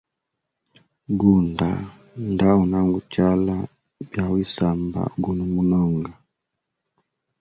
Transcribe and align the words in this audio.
Gunda 1.19 1.69
nda 2.31 2.47
unanguchala 2.63 3.55
bya 4.09 4.25
wisamba 4.33 5.01
guno 5.23 5.43
munonga. 5.53 6.11